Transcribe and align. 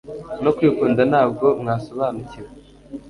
no 0.43 0.51
kwikunda 0.57 1.01
Ntabwo 1.11 1.45
mwasobanukiwe 1.61 2.49